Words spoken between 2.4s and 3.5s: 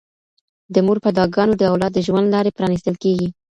پرانیستل کيږي.